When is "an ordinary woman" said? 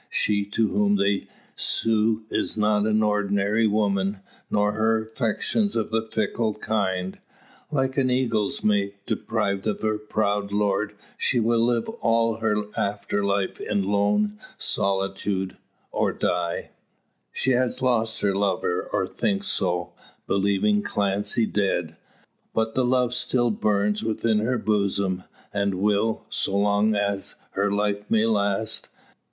2.87-4.17